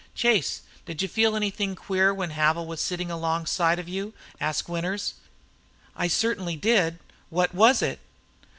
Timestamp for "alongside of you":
3.11-4.13